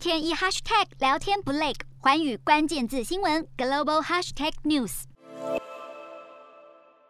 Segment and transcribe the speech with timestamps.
[0.00, 5.02] 天一 hashtag 聊天不累，环宇关键字新闻 global hashtag news。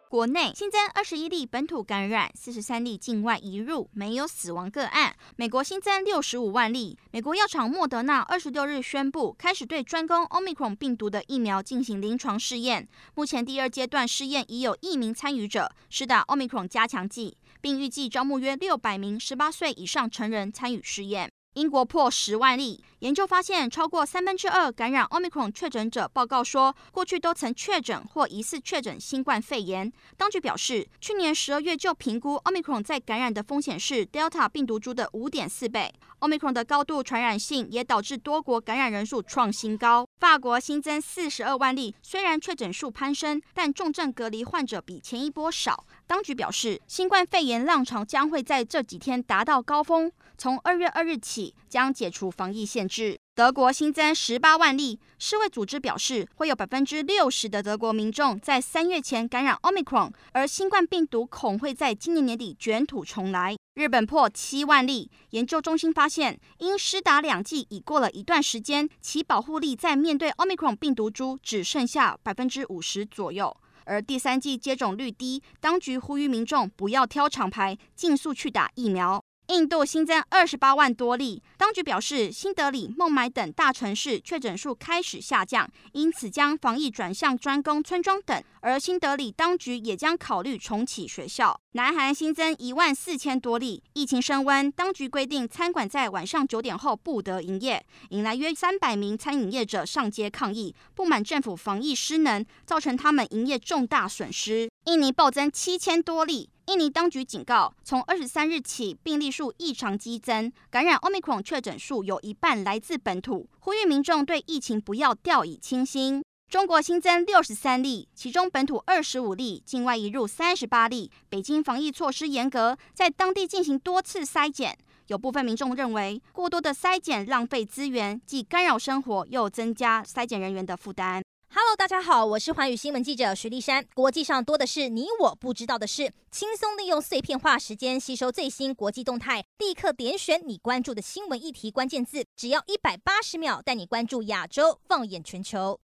[0.09, 5.15] 国内新增二十一例本土感染，四十三例境外移入，没有死亡个案。
[5.37, 6.99] 美国新增六十五万例。
[7.13, 12.89] 美国药厂莫德纳二十六日宣布，开始对专攻 Omicron 病毒的疫苗进行临床试验。
[13.15, 21.31] 目前第二阶段试验已有一名参与者施打 Omicron 加强剂，并预计招募约六百名十八岁以上成人参与试验。
[21.55, 29.93] 英国破十万例，研究发现超过三分之二感染 Omicron 确诊者报告说，过去都曾确诊或疑似确诊新冠肺炎。
[30.17, 35.93] 当局表示，去年十二月就评估 Omicron 在感染的风险是 Delta 病毒株的五点四倍。
[36.21, 40.07] Omicron 的高度传染性也导致多国感染人数创新高。
[40.21, 45.87] 法国新增四十二万例，虽然确诊数攀升，但重症隔离患者比前一波少。
[46.07, 50.13] 当局表示，新冠肺炎浪潮将会在这几天达到高峰。
[50.37, 53.19] 从二月二日起将解除防疫限制。
[53.35, 63.57] 德国新增十八万例，世卫组织表示会有百分之六十的德国民众在三月前感染 Omicron，而新冠病毒恐会在今年年底卷土重来。
[63.75, 79.23] 日本破七万例，研究中心发现，因施打两剂已过了一段时间，其保护力在面对 Omicron 病毒株只剩下百分之五十左右，而第三剂接种率低，当局呼吁民众不要挑厂牌，尽速去打疫苗。
[79.49, 88.41] 印度新增二十八万多例，当局表示，新德里、孟买等大城市确诊数开始下降，因此将防疫转向专攻村庄等。
[88.61, 91.59] 而新德里当局也将考虑重启学校。
[91.73, 104.71] 南韩新增一万四千多例，疫情升温，当局规定餐馆在晚上九点后不得营业，引来约三百名餐饮业者上街抗议，不满政府防疫失能，造成他们营业重大损失。
[104.85, 106.51] 印尼暴增七千多例。
[106.71, 116.23] 印尼当局警告，从二十三日起病例数异常激增，感染 Omicron 确诊数有一半来自本土，呼吁民众对疫情不要掉以轻心。
[116.49, 121.11] 中国新增六十三例，其中本土二十五例，境外移入三十八例。
[121.29, 124.79] 北京防疫措施严格，在当地进行多次筛检。
[125.09, 131.21] 有部分民众认为，过多的筛检浪费资源，既干扰生活，又增加筛检人员的负担。
[131.53, 133.85] Hello，大家好，我是环宇新闻记者徐丽珊。
[133.93, 145.77] 国际上多的是你我不知道的事，轻松利用碎片化时间吸收最新国际动态，立刻点选你关注的新闻议题关键字，只要一百八十秒，带你关注亚洲，放眼全球。